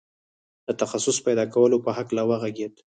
[0.67, 2.73] د تخصص پيدا کولو په هکله وغږېد.